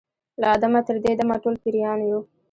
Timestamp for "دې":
1.03-1.11